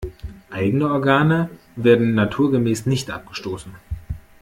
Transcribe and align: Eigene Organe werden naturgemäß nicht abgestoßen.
Eigene 0.49 0.87
Organe 0.89 1.51
werden 1.75 2.15
naturgemäß 2.15 2.87
nicht 2.87 3.11
abgestoßen. 3.11 3.71